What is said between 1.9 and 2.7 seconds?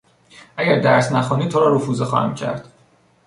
خواهم کرد!